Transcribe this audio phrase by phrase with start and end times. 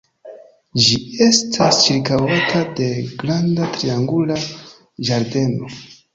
[0.85, 0.95] Ĝi
[1.25, 2.89] estas ĉirkaŭata de
[3.21, 4.41] granda triangula
[5.13, 5.73] ĝardeno.